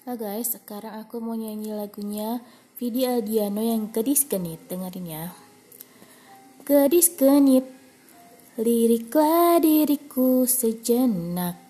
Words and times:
Halo 0.00 0.16
guys, 0.16 0.56
sekarang 0.56 0.96
aku 0.96 1.20
mau 1.20 1.36
nyanyi 1.36 1.76
lagunya 1.76 2.40
Vidi 2.80 3.04
Aldiano 3.04 3.60
yang 3.60 3.92
Gadis 3.92 4.24
Genit. 4.24 4.64
Dengerin 4.64 5.04
ya. 5.04 5.28
Gadis 6.64 7.12
genit, 7.20 7.68
liriklah 8.56 9.60
diriku 9.60 10.48
sejenak. 10.48 11.60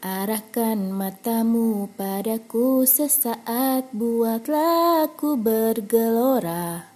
Arahkan 0.00 0.96
matamu 0.96 1.92
padaku 1.92 2.88
sesaat, 2.88 3.92
buatlah 3.92 5.12
aku 5.12 5.36
bergelora. 5.36 6.88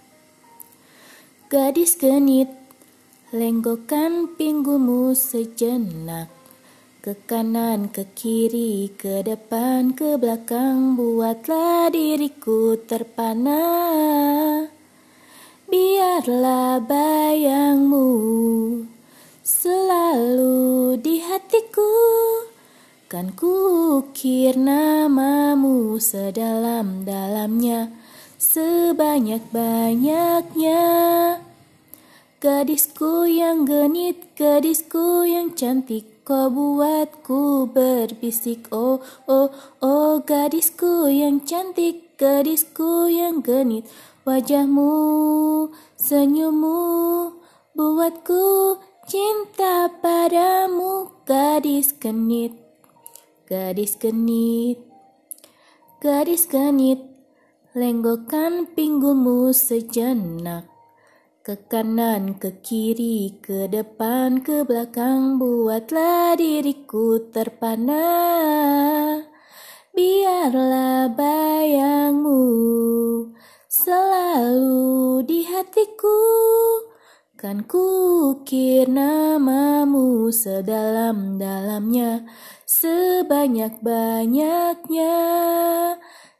Gadis 1.53 2.01
genit, 2.01 2.49
lenggokkan 3.29 4.33
pinggulmu 4.33 5.13
sejenak. 5.13 6.36
Ke 6.97 7.13
kanan, 7.29 7.93
ke 7.93 8.09
kiri, 8.17 8.89
ke 8.97 9.21
depan, 9.21 9.93
ke 9.93 10.17
belakang 10.17 10.97
Buatlah 10.97 11.93
diriku 11.93 12.73
terpana. 12.89 13.61
Biarlah 15.69 16.81
bayangmu 16.81 18.09
Selalu 19.45 20.97
di 20.97 21.21
hatiku. 21.21 21.93
Kan 23.05 23.37
kukir 23.37 24.57
namamu 24.57 26.01
sedalam-dalamnya 26.01 27.93
Sebanyak-banyaknya. 28.41 30.81
Gadisku 32.37 33.25
yang 33.25 33.65
genit, 33.65 34.37
gadisku 34.37 35.25
yang 35.25 35.57
cantik 35.57 36.16
Kau 36.27 36.51
buatku 36.51 37.71
berbisik 37.71 38.67
Oh, 38.75 38.99
oh, 39.31 39.47
oh 39.79 40.19
Gadisku 40.19 41.07
yang 41.07 41.39
cantik 41.47 42.19
Gadisku 42.19 43.07
yang 43.07 43.39
genit. 43.39 43.87
Wajahmu, 44.27 44.91
senyummu 45.95 46.83
Buatku 47.71 48.75
cinta 49.07 49.87
padamu 50.03 51.15
Gadis 51.23 51.95
genit 51.95 52.51
Gadis 53.47 53.95
genit 53.95 54.83
Gadis 56.03 56.43
genit. 56.51 57.07
Lenggokkan 57.71 58.67
pinggulmu 58.75 59.55
sejenak 59.55 60.76
ke 61.47 61.55
kanan, 61.71 62.35
ke 62.35 62.59
kiri, 62.59 63.39
ke 63.39 63.71
depan, 63.71 64.43
ke 64.43 64.67
belakang 64.67 65.39
Buatlah 65.39 66.35
diriku 66.35 67.31
terpana. 67.31 68.03
Biarlah 69.95 71.07
bayangmu 71.15 72.43
Selalu 73.71 75.23
di 75.23 75.47
hatiku. 75.47 76.19
Kan 77.39 77.63
kukir 77.63 78.91
namamu 78.91 80.27
sedalam-dalamnya 80.27 82.27
Sebanyak-banyaknya. 82.67 85.15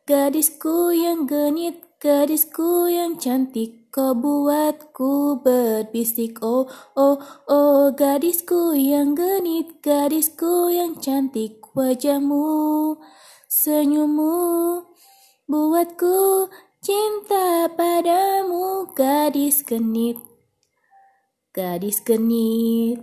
Gadisku 0.03 0.91
yang 0.91 1.23
genit 1.23 1.86
Gadisku 1.97 2.93
yang 2.93 3.17
cantik, 3.17 3.89
kau 3.89 4.13
buatku 4.13 5.41
berbisik. 5.41 6.37
Oh, 6.45 6.69
oh, 6.93 7.17
oh, 7.49 7.89
gadisku 7.89 8.77
yang 8.77 9.17
genit 9.17 9.81
Gadisku 9.81 10.69
yang 10.69 10.93
cantik, 11.01 11.57
wajahmu, 11.73 13.01
senyummu 13.49 14.37
Buatku 15.49 16.53
cinta 16.85 17.65
padamu, 17.73 18.93
gadis 18.93 19.65
genit 19.65 20.21
Gadis 21.49 22.05
genit 22.05 23.01